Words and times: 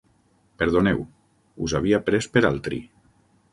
Perdoneu: 0.61 1.03
us 1.67 1.77
havia 1.81 2.01
pres 2.09 2.31
per 2.39 2.45
altri. 2.53 2.83